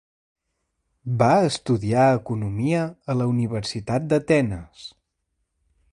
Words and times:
Va 1.19 1.27
estudiar 1.49 2.07
economia 2.21 2.81
a 3.15 3.19
la 3.21 3.29
Universitat 3.35 4.11
d'Atenes. 4.15 4.89